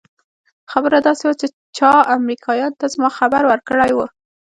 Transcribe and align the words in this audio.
خبره 0.71 0.97
داسې 1.07 1.23
وه 1.25 1.35
چې 1.41 1.47
چا 1.77 1.91
امريکايانو 2.15 2.77
ته 2.79 2.85
زما 2.93 3.09
خبر 3.17 3.41
ورکړى 3.47 3.91
و. 3.93 3.99